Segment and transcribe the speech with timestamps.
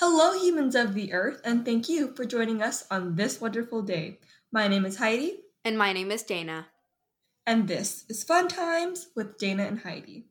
[0.00, 4.20] Hello, humans of the earth, and thank you for joining us on this wonderful day.
[4.52, 5.40] My name is Heidi.
[5.64, 6.68] And my name is Dana.
[7.44, 10.26] And this is Fun Times with Dana and Heidi.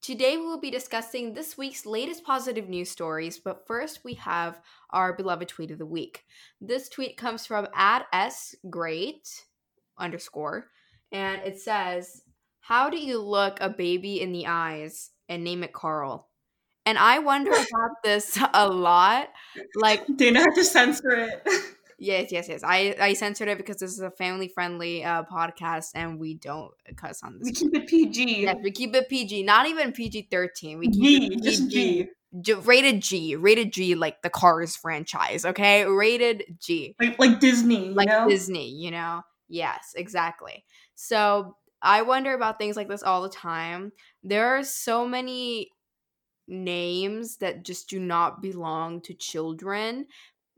[0.00, 4.58] Today we will be discussing this week's latest positive news stories, but first we have
[4.88, 6.24] our beloved tweet of the week.
[6.62, 9.44] This tweet comes from at s great
[9.98, 10.68] underscore,
[11.12, 12.22] and it says,
[12.66, 16.28] how do you look a baby in the eyes and name it Carl?
[16.84, 19.28] And I wonder about this a lot.
[19.76, 21.48] Like Dana had to censor it.
[21.98, 22.60] Yes, yes, yes.
[22.62, 26.70] I I censored it because this is a family friendly uh, podcast and we don't
[26.94, 27.46] cuss on this.
[27.46, 28.42] We keep it PG.
[28.42, 29.44] Yes, we keep it PG.
[29.44, 30.78] Not even PG thirteen.
[30.78, 32.08] We keep G, it just G.
[32.38, 32.52] G.
[32.52, 35.46] Rated G, rated G, like the Cars franchise.
[35.46, 38.28] Okay, rated G, like like Disney, like know?
[38.28, 38.68] Disney.
[38.72, 40.66] You know, yes, exactly.
[40.96, 41.56] So
[41.86, 43.92] I wonder about things like this all the time.
[44.24, 45.70] There are so many
[46.48, 50.06] names that just do not belong to children.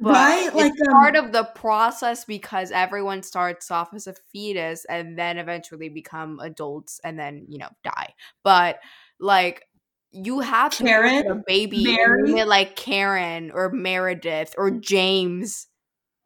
[0.01, 0.55] But right?
[0.55, 5.39] like um, part of the process because everyone starts off as a fetus and then
[5.39, 8.15] eventually become adults and then, you know, die.
[8.42, 8.79] But
[9.20, 9.65] like
[10.13, 11.97] you have to Karen, a baby
[12.45, 15.67] like Karen or Meredith or James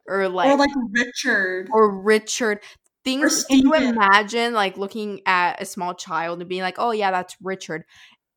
[0.07, 2.59] or like or like Richard or Richard
[3.03, 7.11] things can you imagine like looking at a small child and being like oh yeah
[7.11, 7.85] that's richard.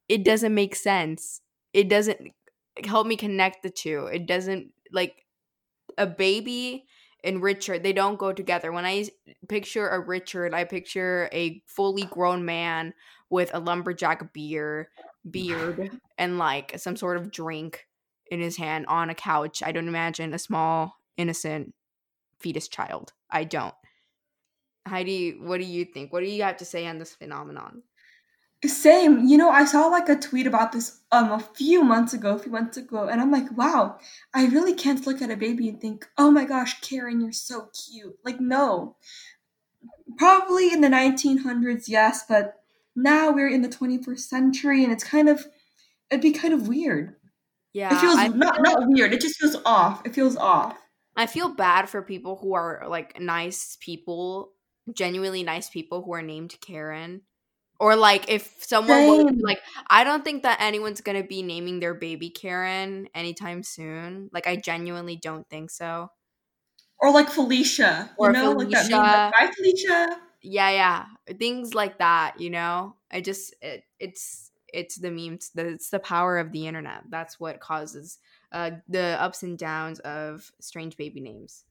[0.09, 1.41] It doesn't make sense.
[1.73, 2.33] It doesn't
[2.85, 4.07] help me connect the two.
[4.07, 5.25] It doesn't like
[5.99, 6.85] a baby
[7.25, 8.73] and richard they don't go together.
[8.73, 9.07] When i
[9.49, 12.93] picture a richard i picture a fully grown man
[13.31, 14.91] with a lumberjack beer
[15.29, 17.87] beard and like some sort of drink
[18.31, 19.63] in his hand on a couch.
[19.65, 21.75] I don't imagine a small innocent
[22.41, 23.13] fetus child.
[23.31, 23.75] I don't
[24.87, 26.13] Heidi, what do you think?
[26.13, 27.83] What do you have to say on this phenomenon?
[28.65, 29.27] Same.
[29.27, 32.39] You know, I saw like a tweet about this um a few months ago, a
[32.39, 33.99] few months ago, and I'm like, wow,
[34.35, 37.69] I really can't look at a baby and think, oh my gosh, Karen, you're so
[37.87, 38.17] cute.
[38.25, 38.97] Like, no.
[40.17, 42.55] Probably in the 1900s, yes, but
[42.95, 45.47] now we're in the 21st century, and it's kind of,
[46.11, 47.17] it'd be kind of weird.
[47.75, 49.13] Yeah, it feels not not weird.
[49.13, 50.01] It just feels off.
[50.07, 50.79] It feels off.
[51.15, 54.53] I feel bad for people who are like nice people
[54.93, 57.23] genuinely nice people who are named Karen.
[57.79, 62.31] Or like if someone like I don't think that anyone's gonna be naming their baby
[62.31, 64.31] Karen anytime soon.
[64.33, 66.11] Like I genuinely don't think so.
[66.99, 68.11] Or like Felicia.
[68.17, 68.77] Or you know, Felicia.
[68.77, 70.21] like that name, like, Bye Felicia.
[70.43, 71.35] Yeah, yeah.
[71.39, 72.95] Things like that, you know?
[73.11, 75.51] I just it, it's it's the memes.
[75.55, 77.03] The, it's the power of the internet.
[77.09, 78.19] That's what causes
[78.53, 81.65] uh, the ups and downs of strange baby names.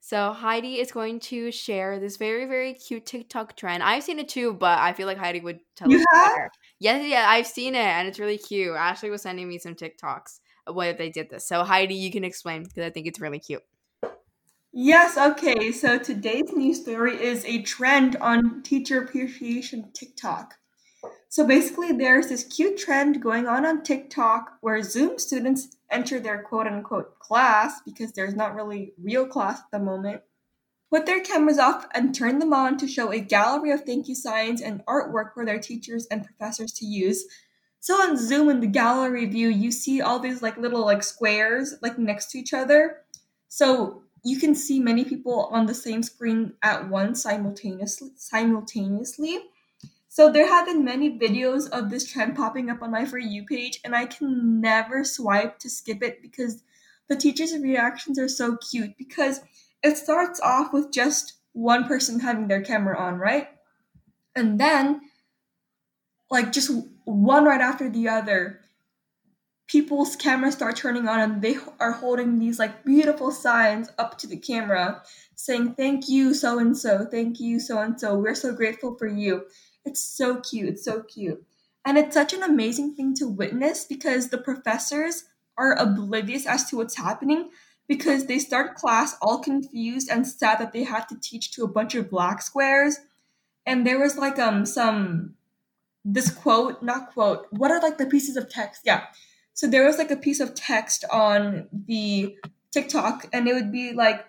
[0.00, 3.82] So Heidi is going to share this very very cute TikTok trend.
[3.82, 6.32] I've seen it too, but I feel like Heidi would tell you us have?
[6.34, 6.50] better.
[6.80, 8.74] Yes, yeah, I've seen it and it's really cute.
[8.76, 11.46] Ashley was sending me some TikToks of where they did this.
[11.46, 13.62] So Heidi, you can explain because I think it's really cute.
[14.72, 15.72] Yes, okay.
[15.72, 20.57] So today's news story is a trend on teacher appreciation TikTok.
[21.30, 26.42] So basically, there's this cute trend going on on TikTok where Zoom students enter their
[26.42, 30.22] quote unquote class because there's not really real class at the moment,
[30.90, 34.14] put their cameras off and turn them on to show a gallery of thank you
[34.14, 37.26] signs and artwork for their teachers and professors to use.
[37.80, 41.74] So on Zoom in the gallery view, you see all these like little like squares
[41.82, 43.02] like next to each other.
[43.48, 49.40] So you can see many people on the same screen at once simultaneously simultaneously
[50.18, 53.44] so there have been many videos of this trend popping up on my For You
[53.44, 56.64] page, and I can never swipe to skip it because
[57.08, 58.98] the teachers' reactions are so cute.
[58.98, 59.38] Because
[59.80, 63.46] it starts off with just one person having their camera on, right?
[64.34, 65.02] And then,
[66.32, 66.72] like, just
[67.04, 68.58] one right after the other,
[69.68, 74.26] people's cameras start turning on and they are holding these like beautiful signs up to
[74.26, 75.02] the camera
[75.34, 79.06] saying thank you so and so thank you so and so we're so grateful for
[79.06, 79.44] you
[79.88, 80.68] it's so cute.
[80.68, 81.44] It's so cute.
[81.84, 85.24] And it's such an amazing thing to witness because the professors
[85.56, 87.50] are oblivious as to what's happening
[87.88, 91.68] because they start class all confused and sad that they had to teach to a
[91.68, 92.98] bunch of black squares.
[93.64, 95.34] And there was like um some
[96.04, 98.82] this quote, not quote, what are like the pieces of text?
[98.84, 99.04] Yeah.
[99.54, 102.36] So there was like a piece of text on the
[102.70, 104.24] TikTok and it would be like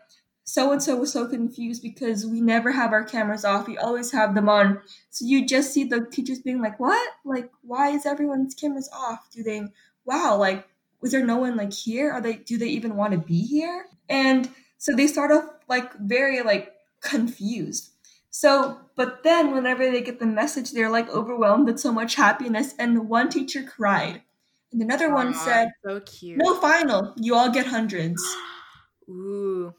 [0.50, 3.68] so and so was so confused because we never have our cameras off.
[3.68, 4.82] We always have them on.
[5.12, 7.08] So you just see the teachers being like, "What?
[7.24, 9.30] Like, why is everyone's cameras off?
[9.32, 9.62] Do they?
[10.06, 10.38] Wow!
[10.38, 10.68] Like,
[11.02, 12.12] was there no one like here?
[12.12, 12.38] Are they?
[12.38, 14.50] Do they even want to be here?" And
[14.80, 17.92] so they start off like very like confused.
[18.32, 22.74] So, but then whenever they get the message, they're like overwhelmed with so much happiness.
[22.80, 24.24] And one teacher cried,
[24.72, 27.14] and another one said, "So cute, no final.
[27.18, 28.24] You all get hundreds.
[29.10, 29.74] Ooh,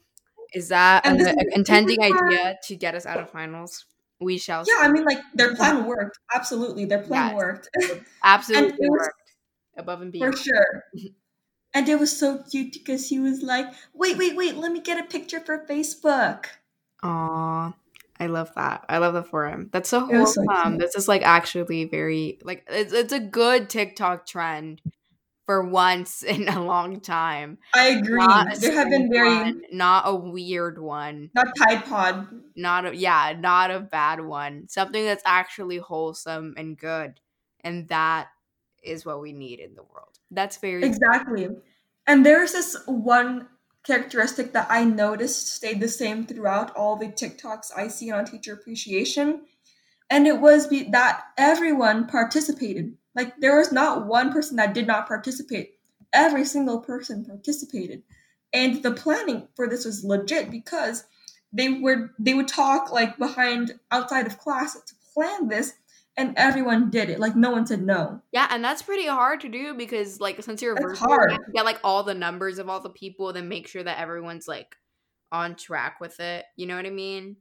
[0.53, 3.85] is that an, an intending idea to get us out of finals?
[4.19, 4.59] We shall.
[4.59, 4.85] Yeah, see.
[4.85, 6.19] I mean, like their plan worked.
[6.33, 7.35] Absolutely, their plan yes.
[7.35, 7.69] worked.
[8.23, 9.33] Absolutely was, worked.
[9.77, 10.35] Above and beyond.
[10.35, 10.83] For sure.
[11.73, 14.57] and it was so cute because he was like, "Wait, wait, wait!
[14.57, 16.45] Let me get a picture for Facebook."
[17.03, 17.73] Aw,
[18.19, 18.85] I love that.
[18.87, 19.69] I love that for him.
[19.71, 20.45] That's so wholesome.
[20.47, 24.81] So this is like actually very like it's it's a good TikTok trend
[25.51, 27.57] for once in a long time.
[27.75, 28.25] I agree.
[28.59, 31.29] There have been very one, not a weird one.
[31.35, 32.27] Not Tide Pod.
[32.55, 34.69] Not a yeah, not a bad one.
[34.69, 37.19] Something that's actually wholesome and good.
[37.65, 38.29] And that
[38.81, 40.19] is what we need in the world.
[40.31, 41.49] That's very Exactly.
[42.07, 43.49] And there's this one
[43.83, 48.53] characteristic that I noticed stayed the same throughout all the TikToks I see on teacher
[48.53, 49.41] appreciation.
[50.09, 52.95] And it was be- that everyone participated.
[53.15, 55.75] Like there was not one person that did not participate.
[56.13, 58.03] Every single person participated.
[58.53, 61.05] And the planning for this was legit because
[61.53, 65.73] they were they would talk like behind outside of class to plan this
[66.17, 67.19] and everyone did it.
[67.19, 68.21] Like no one said no.
[68.31, 71.31] Yeah, and that's pretty hard to do because like since you're virtual, hard.
[71.31, 74.47] you get like all the numbers of all the people, then make sure that everyone's
[74.47, 74.75] like
[75.31, 76.45] on track with it.
[76.55, 77.37] You know what I mean?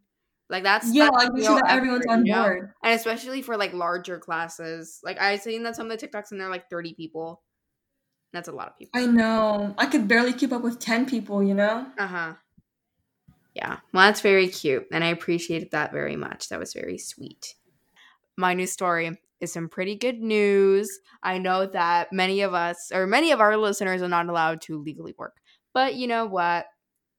[0.51, 2.43] Like that's yeah, that's like sure that everyone's on you know?
[2.43, 5.01] board, and especially for like larger classes.
[5.03, 7.43] Like I've seen that some of the TikToks and they're like thirty people.
[8.33, 9.01] That's a lot of people.
[9.01, 9.75] I know.
[9.79, 11.43] I could barely keep up with ten people.
[11.43, 11.87] You know.
[11.99, 12.35] Uh huh.
[13.55, 16.49] Yeah, well, that's very cute, and I appreciated that very much.
[16.49, 17.55] That was very sweet
[18.41, 20.99] my new story is some pretty good news.
[21.23, 24.79] I know that many of us, or many of our listeners, are not allowed to
[24.79, 25.37] legally work,
[25.73, 26.67] but you know what?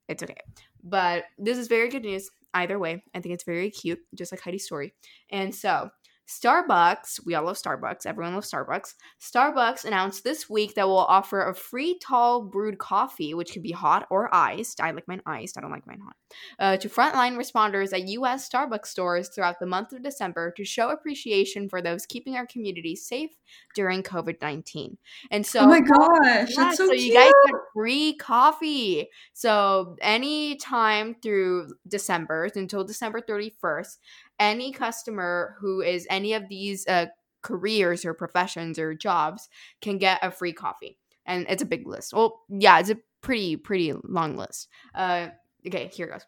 [0.09, 0.35] It's okay.
[0.83, 2.29] But this is very good news.
[2.53, 4.93] Either way, I think it's very cute, just like Heidi's story.
[5.29, 5.89] And so,
[6.31, 8.05] Starbucks, we all love Starbucks.
[8.05, 8.93] Everyone loves Starbucks.
[9.19, 13.71] Starbucks announced this week that will offer a free tall brewed coffee, which can be
[13.71, 14.79] hot or iced.
[14.79, 15.57] I like mine iced.
[15.57, 16.15] I don't like mine hot.
[16.57, 18.49] Uh, to frontline responders at U.S.
[18.49, 22.95] Starbucks stores throughout the month of December to show appreciation for those keeping our community
[22.95, 23.31] safe
[23.75, 24.97] during COVID nineteen.
[25.29, 29.09] And so, oh my gosh, yeah, that's so, so you guys get free coffee.
[29.33, 33.99] So any time through December until December thirty first
[34.41, 37.05] any customer who is any of these uh,
[37.43, 39.47] careers or professions or jobs
[39.81, 40.97] can get a free coffee.
[41.25, 42.13] And it's a big list.
[42.13, 44.67] Well, yeah, it's a pretty, pretty long list.
[44.95, 45.27] Uh,
[45.65, 46.25] okay, here goes.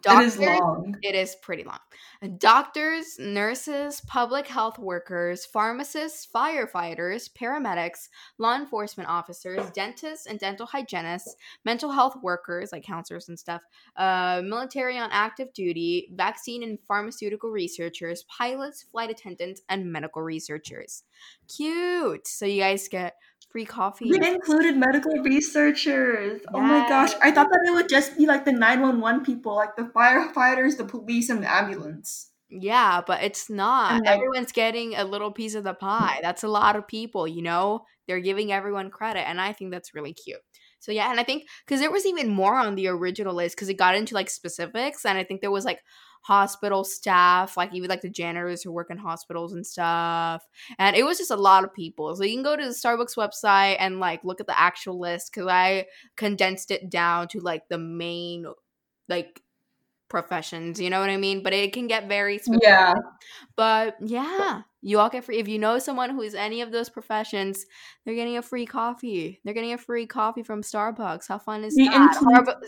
[0.00, 0.96] Doctors, it is long.
[1.02, 1.78] It is pretty long.
[2.38, 8.08] Doctors, nurses, public health workers, pharmacists, firefighters, paramedics,
[8.38, 13.62] law enforcement officers, dentists and dental hygienists, mental health workers like counselors and stuff,
[13.96, 21.04] uh, military on active duty, vaccine and pharmaceutical researchers, pilots, flight attendants, and medical researchers.
[21.48, 22.26] Cute.
[22.26, 23.16] So you guys get
[23.52, 24.10] free coffee.
[24.10, 26.40] We included medical researchers.
[26.42, 26.50] Yes.
[26.52, 27.12] Oh my gosh.
[27.22, 30.84] I thought that it would just be like the 911 people, like the firefighters, the
[30.84, 32.30] police, and the ambulance.
[32.48, 34.06] Yeah, but it's not.
[34.06, 36.18] Everyone's getting a little piece of the pie.
[36.22, 37.84] That's a lot of people, you know?
[38.06, 39.28] They're giving everyone credit.
[39.28, 40.40] And I think that's really cute.
[40.80, 43.68] So yeah, and I think because there was even more on the original list because
[43.68, 45.78] it got into like specifics, and I think there was like
[46.22, 50.46] hospital staff, like even like the janitors who work in hospitals and stuff.
[50.78, 52.14] And it was just a lot of people.
[52.16, 55.32] So you can go to the Starbucks website and like look at the actual list
[55.32, 58.46] because I condensed it down to like the main
[59.08, 59.42] like
[60.08, 61.42] professions, you know what I mean?
[61.42, 62.62] But it can get very specific.
[62.62, 62.94] Yeah.
[63.56, 65.38] But yeah, you all get free.
[65.38, 67.64] If you know someone who is any of those professions,
[68.04, 69.40] they're getting a free coffee.
[69.44, 71.28] They're getting a free coffee from Starbucks.
[71.28, 72.18] How fun is the that?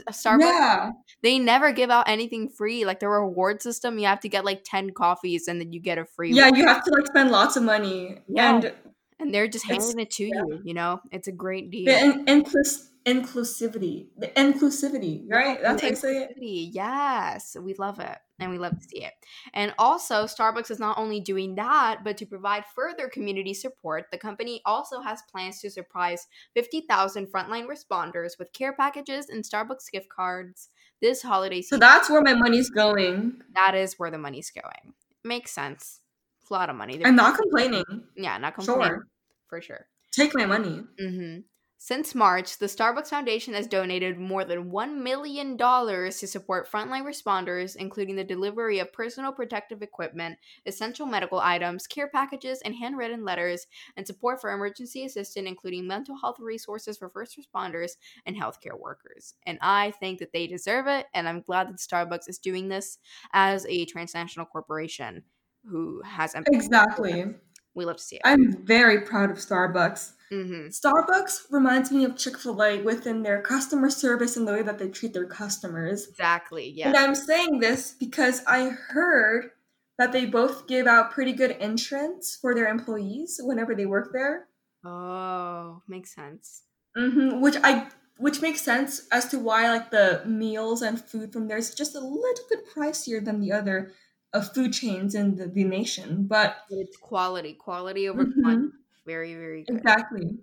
[0.09, 0.91] Starbucks, yeah.
[1.23, 2.85] they never give out anything free.
[2.85, 5.99] Like the reward system, you have to get like 10 coffees and then you get
[5.99, 6.57] a free Yeah, one.
[6.57, 8.19] you have to like spend lots of money.
[8.29, 8.55] Yeah.
[8.55, 8.73] And
[9.19, 10.43] and they're just handing it to yeah.
[10.49, 11.01] you, you know?
[11.11, 11.89] It's a great deal.
[11.89, 14.09] And, and plus inclusivity.
[14.19, 15.61] The inclusivity, right?
[15.63, 16.37] That's how you say it.
[16.39, 19.13] Yes, we love it and we love to see it.
[19.53, 24.19] And also, Starbucks is not only doing that, but to provide further community support, the
[24.19, 30.09] company also has plans to surprise 50,000 frontline responders with care packages and Starbucks gift
[30.09, 30.69] cards
[31.01, 31.81] this holiday season.
[31.81, 33.43] So that's where my money's going.
[33.55, 34.95] That is where the money's going.
[35.23, 36.01] Makes sense.
[36.43, 36.97] It's a lot of money.
[36.97, 37.85] They're I'm not complaining.
[38.17, 38.87] Yeah, not complaining.
[38.87, 39.07] Sure.
[39.49, 39.87] For sure.
[40.13, 40.83] Take my money.
[41.01, 41.41] Mm-hmm.
[41.87, 47.77] Since March, the Starbucks Foundation has donated more than $1 million to support frontline responders,
[47.77, 53.67] including the delivery of personal protective equipment, essential medical items, care packages, and handwritten letters,
[53.99, 57.91] and support for emergency assistance, including mental health resources for first responders
[58.25, 59.35] and healthcare workers.
[59.45, 62.97] And I think that they deserve it, and I'm glad that Starbucks is doing this
[63.35, 65.23] as a transnational corporation
[65.71, 66.57] who has empathy.
[66.57, 67.27] Exactly.
[67.75, 68.23] We love to see it.
[68.25, 70.14] I'm very proud of Starbucks.
[70.33, 70.69] Mm-hmm.
[70.69, 74.79] Starbucks reminds me of Chick fil A within their customer service and the way that
[74.79, 76.09] they treat their customers.
[76.09, 76.89] Exactly, yeah.
[76.89, 79.51] And I'm saying this because I heard
[79.99, 84.49] that they both give out pretty good insurance for their employees whenever they work there.
[84.85, 86.63] Oh, makes sense.
[86.97, 91.49] Mm-hmm, which I which makes sense as to why like the meals and food from
[91.49, 93.93] there is just a little bit pricier than the other
[94.33, 98.43] of food chains in the, the nation, but, but it's quality, quality over mm-hmm.
[98.43, 98.77] quantity.
[99.07, 99.77] Very, very good.
[99.77, 100.39] Exactly.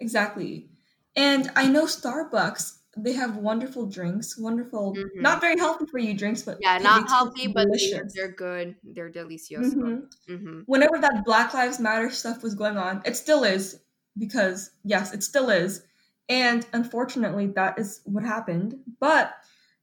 [0.00, 0.70] Exactly.
[1.16, 5.20] And I know Starbucks, they have wonderful drinks, wonderful, mm-hmm.
[5.20, 8.12] not very healthy for you drinks, but yeah, not healthy, but delicious.
[8.14, 8.76] they're good.
[8.82, 9.74] They're delicious.
[9.74, 10.32] Mm-hmm.
[10.32, 10.60] Mm-hmm.
[10.66, 13.80] Whenever that Black Lives Matter stuff was going on, it still is
[14.16, 15.82] because yes, it still is.
[16.28, 18.74] And unfortunately, that is what happened.
[19.00, 19.32] But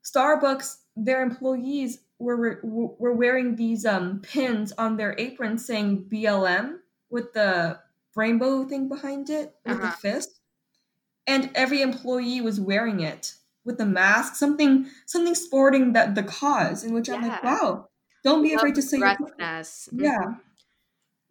[0.04, 6.78] Starbucks, their employees were were wearing these um, pins on their aprons saying BLM
[7.10, 7.80] with the
[8.16, 9.92] rainbow thing behind it with uh-huh.
[9.92, 10.40] the fist,
[11.28, 16.84] and every employee was wearing it with the mask, something something sporting that the cause.
[16.84, 17.16] In which yeah.
[17.16, 17.90] I'm like, wow,
[18.24, 20.04] don't be afraid to say your mm-hmm.
[20.04, 20.36] yeah.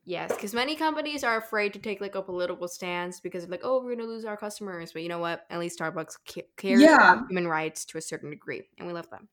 [0.06, 3.62] Yes, because many companies are afraid to take like a political stance because they're like,
[3.64, 4.92] oh, we're gonna lose our customers.
[4.92, 5.46] But you know what?
[5.48, 6.16] At least Starbucks
[6.58, 6.96] cares yeah.
[6.96, 9.28] about human rights to a certain degree, and we love them.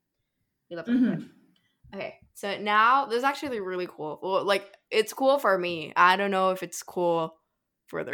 [0.70, 1.04] We love them.
[1.04, 1.94] Mm-hmm.
[1.94, 4.18] Okay, so now this is actually really cool.
[4.22, 5.92] Well, like it's cool for me.
[5.94, 7.36] I don't know if it's cool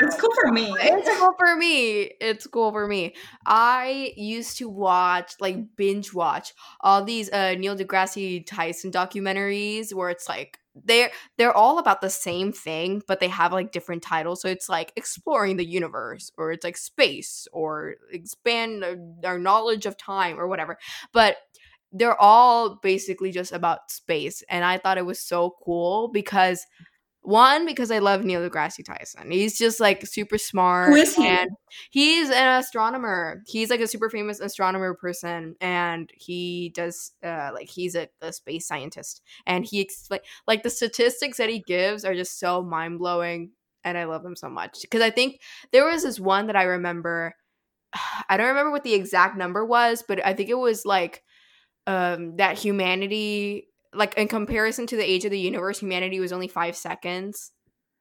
[0.06, 0.74] It's cool for me.
[0.80, 2.02] It's cool for me.
[2.20, 3.14] It's cool for me.
[3.46, 10.10] I used to watch like binge watch all these uh Neil deGrasse Tyson documentaries where
[10.10, 14.40] it's like they're they're all about the same thing but they have like different titles
[14.40, 18.84] so it's like exploring the universe or it's like space or expand
[19.24, 20.78] our knowledge of time or whatever
[21.12, 21.38] but
[21.92, 24.42] they're all basically just about space.
[24.48, 26.66] And I thought it was so cool because
[27.22, 29.30] one, because I love Neil deGrasse Tyson.
[29.30, 30.90] He's just like super smart.
[30.90, 31.26] Who is he?
[31.26, 31.50] And
[31.90, 33.42] he's an astronomer.
[33.46, 38.32] He's like a super famous astronomer person, and he does uh like he's a, a
[38.32, 39.22] space scientist.
[39.46, 43.50] And he explain like the statistics that he gives are just so mind blowing,
[43.84, 45.40] and I love him so much because I think
[45.72, 47.34] there was this one that I remember.
[48.28, 51.22] I don't remember what the exact number was, but I think it was like
[51.86, 56.48] um, that humanity, like in comparison to the age of the universe, humanity was only
[56.48, 57.52] five seconds.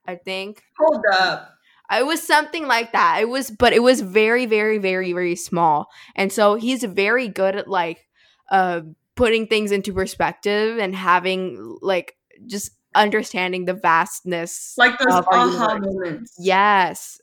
[0.08, 0.64] I think.
[0.80, 1.54] Hold up.
[1.92, 3.20] It was something like that.
[3.22, 5.88] It was, but it was very, very, very, very small.
[6.16, 8.06] And so he's very good at like
[8.50, 8.82] uh,
[9.16, 12.16] putting things into perspective and having like
[12.46, 14.74] just understanding the vastness.
[14.78, 16.36] Like those aha moments.
[16.40, 17.22] Yes.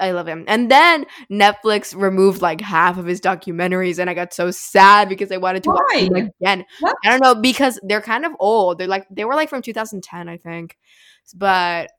[0.00, 0.44] I love him.
[0.48, 5.30] And then Netflix removed like half of his documentaries, and I got so sad because
[5.30, 5.76] I wanted to Why?
[5.76, 6.64] watch them again.
[6.80, 6.96] What?
[7.04, 8.78] I don't know because they're kind of old.
[8.78, 10.76] They're like they were like from 2010, I think.
[11.34, 11.90] But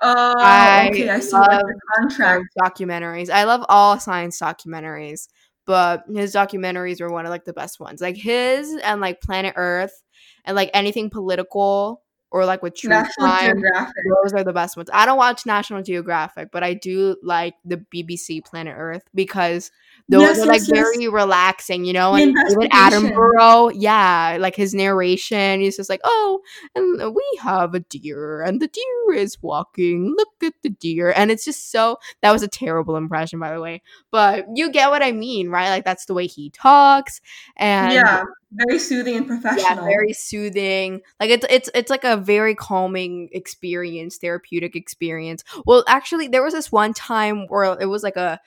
[0.00, 1.08] oh, I okay.
[1.08, 3.30] I love the contract documentaries.
[3.30, 5.28] I love all science documentaries,
[5.66, 8.00] but his documentaries were one of like the best ones.
[8.00, 10.02] Like his and like Planet Earth
[10.44, 13.60] and like anything political or like with True National Crime.
[13.60, 14.04] Geographic.
[14.22, 14.88] Those are the best ones.
[14.92, 19.70] I don't watch National Geographic, but I do like the BBC Planet Earth because
[20.08, 21.12] those yes, are like yes, very yes.
[21.12, 22.14] relaxing, you know.
[22.14, 26.40] And even Attenborough, yeah, like his narration, he's just like, "Oh,
[26.74, 30.14] and we have a deer, and the deer is walking.
[30.16, 31.98] Look at the deer," and it's just so.
[32.22, 35.70] That was a terrible impression, by the way, but you get what I mean, right?
[35.70, 37.20] Like that's the way he talks,
[37.56, 39.62] and yeah, very soothing and professional.
[39.62, 41.00] Yeah, very soothing.
[41.18, 45.44] Like it's it's it's like a very calming experience, therapeutic experience.
[45.66, 48.40] Well, actually, there was this one time where it was like a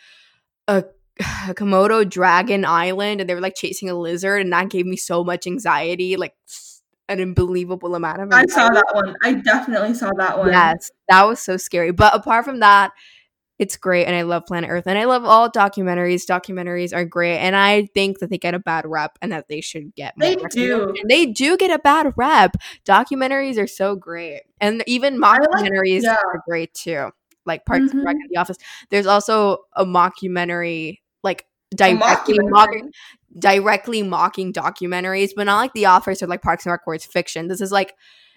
[0.67, 0.83] a
[1.19, 4.97] a Komodo dragon island and they were like chasing a lizard and that gave me
[4.97, 6.35] so much anxiety like
[7.09, 8.51] an unbelievable amount of anxiety.
[8.51, 9.15] I saw that one.
[9.23, 10.51] I definitely saw that one.
[10.51, 11.91] Yes, that was so scary.
[11.91, 12.91] But apart from that,
[13.59, 16.25] it's great and I love Planet Earth and I love all documentaries.
[16.25, 19.61] Documentaries are great and I think that they get a bad rep and that they
[19.61, 20.13] should get.
[20.17, 20.93] They do.
[21.07, 22.57] They do get a bad rep.
[22.85, 24.41] Documentaries are so great.
[24.59, 26.15] And even mockumentaries like, yeah.
[26.15, 27.11] are great too.
[27.45, 27.99] Like Parks mm-hmm.
[27.99, 28.57] and Rec in the Office.
[28.89, 31.45] There's also a mockumentary like
[31.75, 32.91] directly mocking
[33.37, 37.05] directly mocking documentaries, but not like The Office or like Parks and Rec where it's
[37.05, 37.47] fiction.
[37.47, 37.93] This is like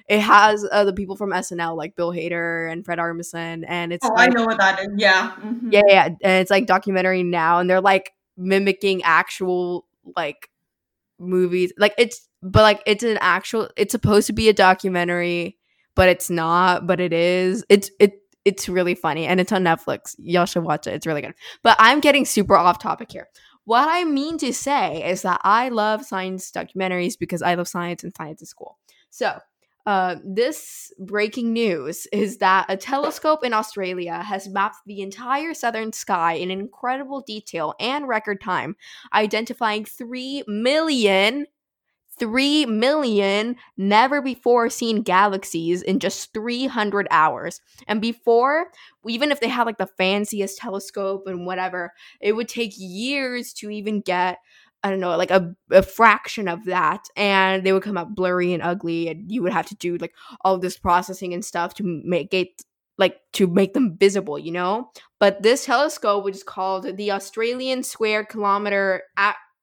[0.09, 4.07] it has uh, the people from SNL like Bill Hader and Fred Armisen, and it's
[4.07, 4.89] oh, like, I know what that is.
[4.97, 5.71] Yeah, mm-hmm.
[5.73, 10.49] yeah, yeah, and it's like documentary now, and they're like mimicking actual like
[11.19, 13.69] movies, like it's but like it's an actual.
[13.77, 15.59] It's supposed to be a documentary,
[15.97, 16.87] but it's not.
[16.87, 17.65] But it is.
[17.69, 18.21] It's it.
[18.45, 20.15] It's really funny, and it's on Netflix.
[20.19, 20.95] Y'all should watch it.
[20.95, 21.35] It's really good.
[21.65, 23.27] But I'm getting super off topic here.
[23.65, 28.05] What I mean to say is that I love science documentaries because I love science
[28.05, 28.79] and science is cool.
[29.11, 29.41] So
[29.87, 35.93] uh, this breaking news is that a telescope in Australia has mapped the entire southern
[35.93, 38.77] sky in incredible detail and record time,
[39.15, 41.47] identifying 3 million
[42.19, 47.61] 3 million never before seen galaxies in just 300 hours.
[47.87, 48.69] And before,
[49.07, 53.71] even if they had like the fanciest telescope and whatever, it would take years to
[53.71, 54.39] even get
[54.87, 58.53] I don't know, like a, a fraction of that, and they would come out blurry
[58.53, 62.03] and ugly, and you would have to do like all this processing and stuff to
[62.05, 62.63] make it
[62.97, 64.93] like to make them visible, you know.
[65.19, 69.03] But this telescope, which is called the Australian Square Kilometer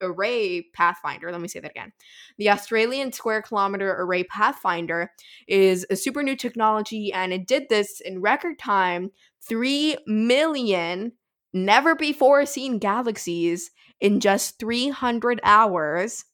[0.02, 1.94] Array Pathfinder, let me say that again.
[2.38, 5.10] The Australian Square Kilometer Array Pathfinder
[5.48, 9.12] is a super new technology, and it did this in record time
[9.48, 11.14] 3 million
[11.54, 13.72] never before seen galaxies
[14.04, 16.26] in just 300 hours.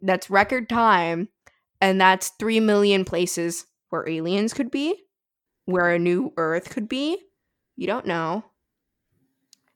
[0.00, 1.28] That's record time.
[1.82, 4.94] And that's 3 million places where aliens could be,
[5.64, 7.18] where a new Earth could be.
[7.76, 8.44] You don't know.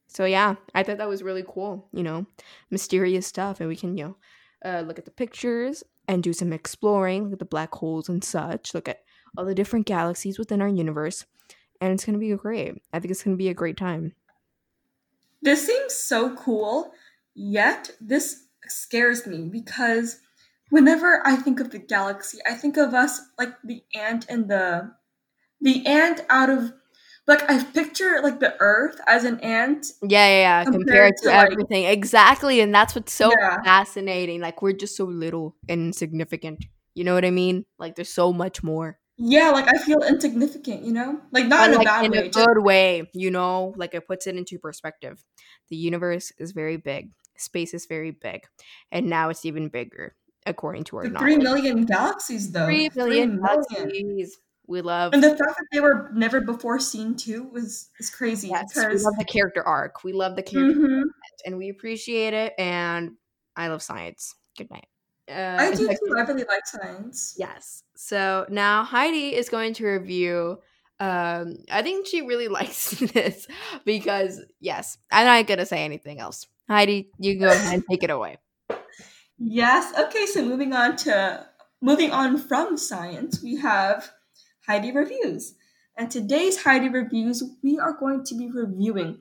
[0.07, 1.89] So, yeah, I thought that was really cool.
[1.91, 2.25] You know,
[2.71, 3.59] mysterious stuff.
[3.59, 4.17] And we can, you know,
[4.63, 8.23] uh, look at the pictures and do some exploring, look at the black holes and
[8.23, 9.01] such, look at
[9.37, 11.25] all the different galaxies within our universe.
[11.81, 12.81] And it's going to be great.
[12.93, 14.13] I think it's going to be a great time.
[15.41, 16.93] This seems so cool.
[17.35, 20.19] Yet, this scares me because
[20.69, 24.93] whenever I think of the galaxy, I think of us like the ant and the
[25.61, 26.73] the ant out of
[27.27, 29.87] like I picture like the Earth as an ant.
[30.01, 30.63] Yeah, yeah, yeah.
[30.63, 33.61] Compared, compared to, to like, everything, exactly, and that's what's so yeah.
[33.63, 34.41] fascinating.
[34.41, 36.65] Like we're just so little and insignificant.
[36.93, 37.65] You know what I mean?
[37.77, 38.97] Like there's so much more.
[39.17, 41.21] Yeah, like I feel insignificant, you know?
[41.31, 42.17] Like not but in like, a bad in way.
[42.17, 43.73] In a good way, you know?
[43.77, 45.23] Like it puts it into perspective.
[45.69, 48.41] The universe is very big space is very big,
[48.91, 50.15] and now it's even bigger
[50.45, 51.33] according to our the knowledge.
[51.33, 52.65] Three million galaxies, though.
[52.65, 54.37] Three million, galaxies.
[54.67, 58.47] We love, and the fact that they were never before seen too was is crazy.
[58.47, 58.99] Yes, because...
[58.99, 60.03] we love the character arc.
[60.03, 61.03] We love the character, mm-hmm.
[61.45, 62.53] and we appreciate it.
[62.57, 63.11] And
[63.55, 64.33] I love science.
[64.57, 64.87] Good night.
[65.29, 66.15] Uh, I do too.
[66.17, 67.35] I really like science.
[67.37, 67.83] Yes.
[67.95, 70.59] So now Heidi is going to review
[70.99, 73.47] um i think she really likes this
[73.85, 78.09] because yes i'm not gonna say anything else Heidi, you go ahead and take it
[78.09, 78.37] away.
[79.37, 79.93] Yes.
[79.97, 80.25] Okay.
[80.25, 81.45] So moving on to
[81.81, 84.09] moving on from science, we have
[84.65, 85.55] Heidi reviews,
[85.95, 89.19] and today's Heidi reviews we are going to be reviewing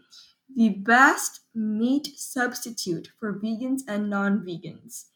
[0.56, 5.06] the best meat substitute for vegans and non-vegans.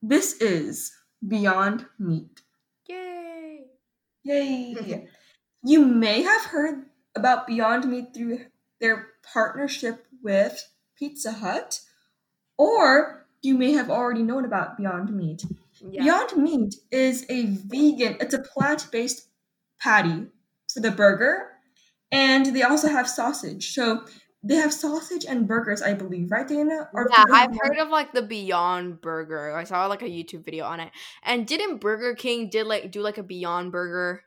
[0.00, 0.92] This is
[1.26, 2.42] Beyond Meat.
[2.86, 3.64] Yay!
[4.22, 5.08] Yay!
[5.62, 6.84] you may have heard
[7.16, 8.40] about Beyond Meat through
[8.80, 11.80] their partnership with Pizza Hut,
[12.56, 15.44] or you may have already known about Beyond Meat.
[15.80, 16.02] Yeah.
[16.02, 19.28] Beyond Meat is a vegan, it's a plant based
[19.80, 20.26] patty
[20.72, 21.48] for the burger,
[22.10, 23.72] and they also have sausage.
[23.72, 24.04] So
[24.42, 26.88] they have sausage and burgers, I believe, right, Dana?
[26.92, 29.56] Or yeah, I've heard of like the Beyond Burger.
[29.56, 30.90] I saw like a YouTube video on it.
[31.24, 34.22] And didn't Burger King did like do like a Beyond Burger,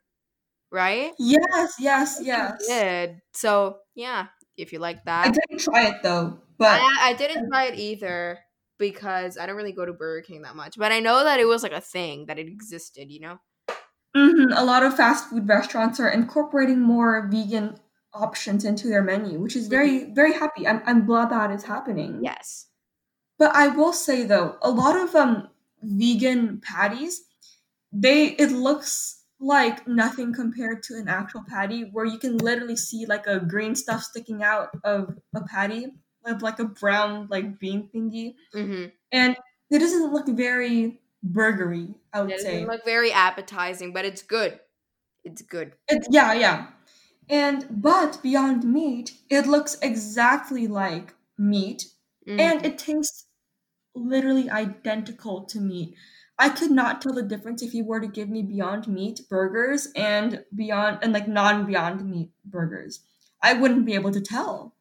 [0.71, 1.11] right?
[1.19, 2.67] Yes, yes, yes.
[2.67, 3.21] did.
[3.33, 5.27] So yeah, if you like that.
[5.27, 6.39] I didn't try it though.
[6.57, 8.39] But I, I didn't try it either
[8.77, 10.77] because I don't really go to Burger King that much.
[10.77, 13.39] But I know that it was like a thing that it existed, you know.
[14.15, 14.51] Mm-hmm.
[14.53, 17.77] A lot of fast food restaurants are incorporating more vegan
[18.13, 20.13] options into their menu, which is very mm-hmm.
[20.13, 20.67] very happy.
[20.67, 22.19] I'm I'm glad that is happening.
[22.21, 22.67] Yes.
[23.39, 25.49] But I will say though, a lot of um
[25.81, 27.21] vegan patties,
[27.91, 33.05] they it looks like nothing compared to an actual patty where you can literally see
[33.07, 35.87] like a green stuff sticking out of a patty
[36.25, 38.85] of like a brown like bean thingy, mm-hmm.
[39.11, 39.35] and
[39.71, 41.95] it doesn't look very burgery.
[42.13, 44.59] I would say it say doesn't look very appetizing, but it's good.
[45.23, 45.73] It's good.
[45.87, 46.67] It's yeah, yeah.
[47.27, 51.85] And but beyond meat, it looks exactly like meat,
[52.27, 52.39] mm-hmm.
[52.39, 53.25] and it tastes
[53.95, 55.95] literally identical to meat.
[56.41, 59.89] I could not tell the difference if you were to give me Beyond Meat burgers
[59.95, 63.01] and Beyond and like non Beyond Meat burgers.
[63.43, 64.73] I wouldn't be able to tell.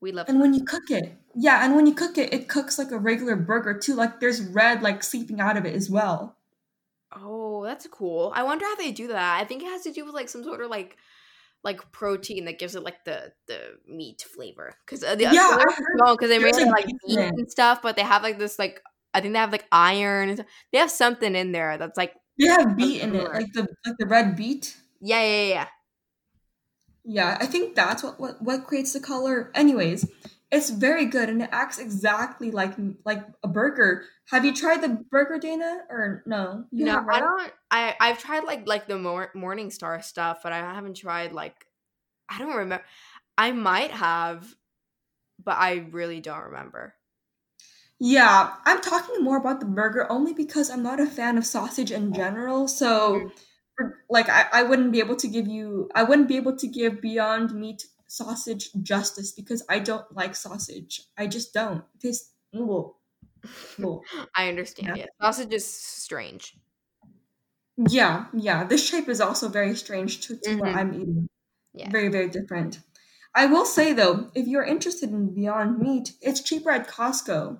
[0.00, 0.28] We love.
[0.28, 2.98] And when you cook it, yeah, and when you cook it, it cooks like a
[2.98, 3.94] regular burger too.
[3.94, 6.36] Like there's red like seeping out of it as well.
[7.14, 8.32] Oh, that's cool.
[8.34, 9.40] I wonder how they do that.
[9.40, 10.96] I think it has to do with like some sort of like
[11.62, 14.74] like protein that gives it like the the meat flavor.
[14.84, 15.56] Because uh, the yeah,
[16.10, 18.82] because they made it like meat and stuff, but they have like this like
[19.16, 20.36] I think they have like iron.
[20.72, 23.96] They have something in there that's like they have beet in it, like the like
[23.98, 24.76] the red beet.
[25.00, 25.68] Yeah, yeah, yeah.
[27.04, 29.52] Yeah, I think that's what what what creates the color.
[29.54, 30.10] Anyways,
[30.50, 32.74] it's very good and it acts exactly like
[33.04, 34.04] like a burger.
[34.30, 36.66] Have you tried the burger, Dana, or no?
[36.72, 37.52] You no, I don't.
[37.70, 41.66] I I've tried like like the mor- Morning Star stuff, but I haven't tried like
[42.30, 42.84] I don't remember.
[43.38, 44.54] I might have,
[45.44, 46.95] but I really don't remember.
[47.98, 51.90] Yeah, I'm talking more about the burger only because I'm not a fan of sausage
[51.90, 52.68] in general.
[52.68, 53.30] So,
[53.80, 53.90] mm.
[54.10, 57.00] like, I, I wouldn't be able to give you, I wouldn't be able to give
[57.00, 61.02] Beyond Meat sausage justice because I don't like sausage.
[61.16, 61.84] I just don't.
[61.94, 62.96] It tastes well,
[64.34, 64.96] I understand.
[64.96, 65.04] Yeah.
[65.04, 65.06] yeah.
[65.20, 66.56] Sausage is strange.
[67.88, 68.64] Yeah, yeah.
[68.64, 70.60] This shape is also very strange to, to mm-hmm.
[70.60, 71.28] what I'm eating.
[71.74, 71.90] Yeah.
[71.90, 72.80] Very, very different.
[73.34, 77.58] I will say though, if you're interested in Beyond Meat, it's cheaper at Costco.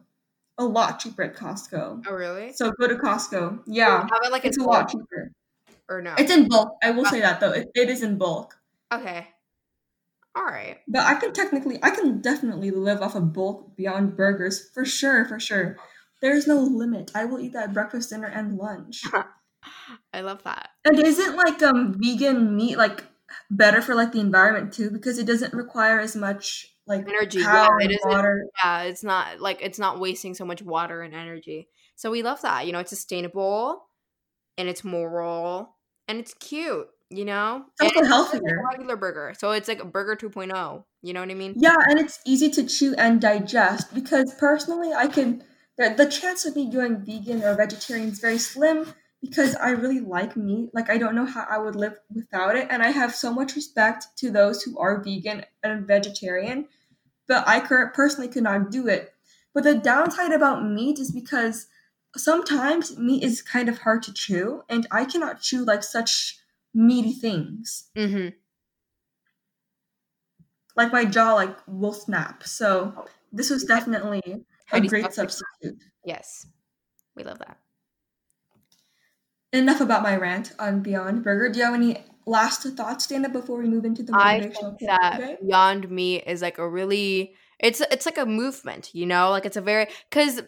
[0.58, 2.04] A lot cheaper at Costco.
[2.08, 2.52] Oh really?
[2.54, 3.62] So go to Costco.
[3.66, 4.06] Yeah.
[4.10, 5.32] How about like it's a lot cheaper.
[5.88, 6.14] Or no?
[6.18, 6.76] It's in bulk.
[6.82, 7.52] I will say that though.
[7.52, 8.58] it, it is in bulk.
[8.92, 9.28] Okay.
[10.34, 10.78] All right.
[10.86, 15.24] But I can technically, I can definitely live off of bulk beyond burgers for sure,
[15.24, 15.76] for sure.
[16.20, 17.10] There's no limit.
[17.14, 19.02] I will eat that breakfast, dinner, and lunch.
[20.12, 20.70] I love that.
[20.84, 23.04] And isn't like um vegan meat like
[23.50, 27.40] better for like the environment too because it doesn't require as much like energy.
[27.40, 27.98] Yeah, it is.
[28.04, 28.46] Water.
[28.62, 31.68] Yeah, it's not like it's not wasting so much water and energy.
[31.96, 32.66] So we love that.
[32.66, 33.86] You know, it's sustainable
[34.58, 35.76] and it's moral
[36.08, 39.84] and it's cute you know it's also healthier like regular burger so it's like a
[39.84, 43.94] burger 2.0 you know what i mean yeah and it's easy to chew and digest
[43.94, 45.42] because personally i can
[45.78, 48.92] the, the chance of me going vegan or vegetarian is very slim
[49.28, 52.66] because i really like meat like i don't know how i would live without it
[52.70, 56.66] and i have so much respect to those who are vegan and vegetarian
[57.28, 59.14] but i personally could not do it
[59.54, 61.66] but the downside about meat is because
[62.16, 66.38] sometimes meat is kind of hard to chew and i cannot chew like such
[66.76, 67.88] meaty things.
[67.96, 68.28] Mm-hmm.
[70.76, 72.44] Like my jaw, like will snap.
[72.44, 75.82] So this was definitely a great substitute.
[76.04, 76.46] Yes,
[77.16, 77.56] we love that.
[79.56, 81.50] Enough about my rant on Beyond Burger.
[81.50, 84.20] Do you have any last thoughts, Dana, before we move into the motivational?
[84.20, 89.06] I think that Beyond Meat is like a really it's it's like a movement, you
[89.06, 90.42] know, like it's a very because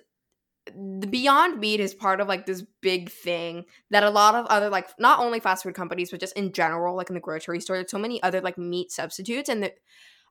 [0.66, 4.68] the Beyond Meat is part of like this big thing that a lot of other
[4.68, 7.76] like not only fast food companies but just in general like in the grocery store
[7.76, 9.72] there's so many other like meat substitutes and the,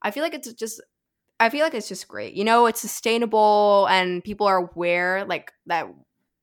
[0.03, 0.81] I feel like it's just
[1.39, 2.33] I feel like it's just great.
[2.33, 5.87] You know, it's sustainable and people are aware like that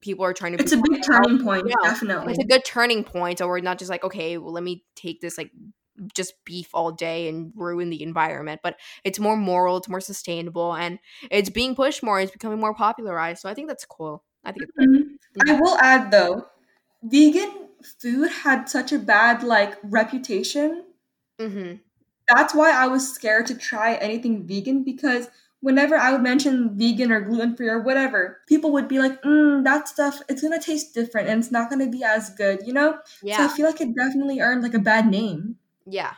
[0.05, 1.89] people are trying to It's a big turning point, you know?
[1.89, 2.35] definitely.
[2.35, 5.21] It's a good turning point so we're not just like okay, well let me take
[5.21, 5.51] this like
[6.15, 10.75] just beef all day and ruin the environment but it's more moral it's more sustainable
[10.75, 10.99] and
[11.31, 14.67] it's being pushed more it's becoming more popularized so i think that's cool i think
[14.81, 15.49] mm-hmm.
[15.49, 16.47] i will add though
[17.05, 17.69] vegan
[18.01, 20.85] food had such a bad like reputation
[21.41, 21.75] mm-hmm.
[22.29, 25.29] that's why i was scared to try anything vegan because
[25.65, 29.89] whenever i would mention vegan or gluten-free or whatever people would be like mm, that
[29.89, 33.37] stuff it's gonna taste different and it's not gonna be as good you know yeah.
[33.37, 36.15] so i feel like it definitely earned like a bad name yeah.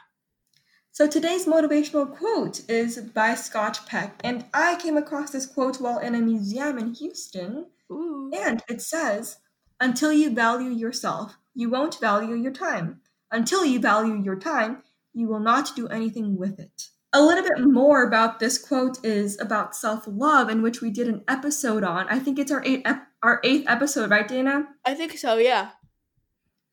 [0.93, 5.99] So today's motivational quote is by Scott Peck, and I came across this quote while
[5.99, 7.67] in a museum in Houston.
[7.91, 8.31] Ooh.
[8.35, 9.39] And it says,
[9.81, 13.01] Until you value yourself, you won't value your time.
[13.31, 14.83] Until you value your time,
[15.13, 16.89] you will not do anything with it.
[17.16, 21.09] A little bit more about this quote is about self love, in which we did
[21.09, 22.07] an episode on.
[22.11, 24.66] I think it's our eighth, ep- our eighth episode, right, Dana?
[24.85, 25.70] I think so, yeah.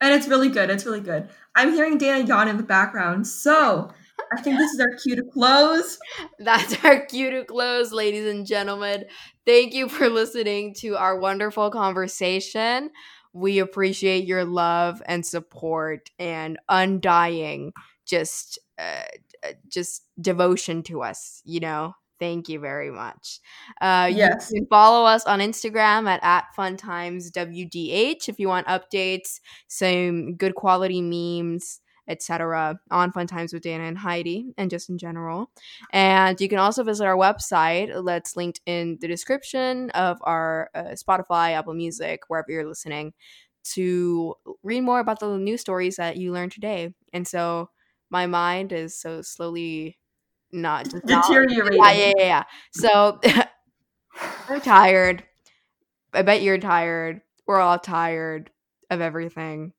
[0.02, 0.68] And it's really good.
[0.68, 1.30] It's really good.
[1.54, 3.26] I'm hearing Dana yawn in the background.
[3.26, 3.90] So
[4.36, 5.98] I think this is our cue to close.
[6.38, 9.06] That's our cue to close, ladies and gentlemen.
[9.46, 12.90] Thank you for listening to our wonderful conversation.
[13.32, 17.72] We appreciate your love and support and undying
[18.04, 19.04] just uh,
[19.68, 21.94] just devotion to us, you know.
[22.20, 23.40] Thank you very much.
[23.80, 24.50] Uh, yes.
[24.52, 30.54] You can follow us on Instagram at, at funtimeswdh if you want updates, some good
[30.54, 32.78] quality memes, etc.
[32.90, 35.50] on Fun Times with Dana and Heidi, and just in general.
[35.92, 40.94] And you can also visit our website that's linked in the description of our uh,
[40.94, 43.12] Spotify, Apple Music, wherever you're listening,
[43.74, 46.94] to read more about the news stories that you learned today.
[47.12, 47.70] And so
[48.10, 49.98] my mind is so slowly
[50.52, 51.78] not deteriorating.
[51.78, 52.42] yeah, yeah, yeah, yeah.
[52.72, 53.20] So
[54.48, 55.24] I'm tired.
[56.12, 57.22] I bet you're tired.
[57.46, 58.50] We're all tired.
[58.90, 59.72] of everything.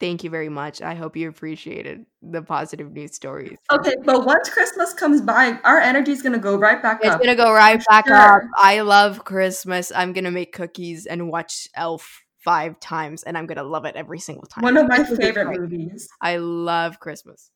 [0.00, 0.82] Thank you very much.
[0.82, 3.58] I hope you appreciated the positive news stories.
[3.70, 7.20] Okay, but once Christmas comes by, our energy is gonna go right back it's up.
[7.20, 8.16] It's gonna go right back sure.
[8.16, 8.42] up.
[8.56, 9.92] I love Christmas.
[9.94, 14.20] I'm gonna make cookies and watch Elf five times, and I'm gonna love it every
[14.20, 14.62] single time.
[14.62, 16.08] One of my favorite movies.
[16.20, 17.50] I love Christmas,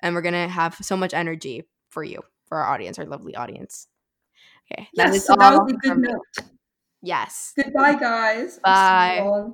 [0.00, 3.88] and we're gonna have so much energy for you, for our audience, our lovely audience.
[4.70, 5.66] Okay, that yes, is so all.
[5.66, 6.52] That good note.
[7.02, 7.52] Yes.
[7.56, 8.58] Goodbye, guys.
[8.64, 9.50] Bye.